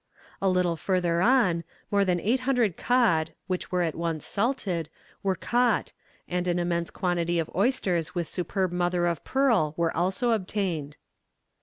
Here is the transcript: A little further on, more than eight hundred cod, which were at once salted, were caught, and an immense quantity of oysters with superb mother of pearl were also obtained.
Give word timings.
A 0.41 0.49
little 0.49 0.77
further 0.77 1.21
on, 1.21 1.63
more 1.91 2.03
than 2.03 2.19
eight 2.19 2.39
hundred 2.39 2.75
cod, 2.75 3.33
which 3.45 3.71
were 3.71 3.83
at 3.83 3.93
once 3.93 4.25
salted, 4.25 4.89
were 5.21 5.35
caught, 5.35 5.93
and 6.27 6.47
an 6.47 6.57
immense 6.57 6.89
quantity 6.89 7.37
of 7.37 7.51
oysters 7.55 8.15
with 8.15 8.27
superb 8.27 8.71
mother 8.71 9.05
of 9.05 9.23
pearl 9.23 9.75
were 9.77 9.95
also 9.95 10.31
obtained. 10.31 10.97